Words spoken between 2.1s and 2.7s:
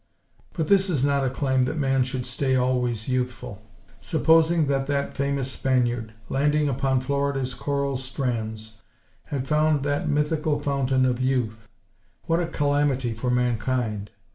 stay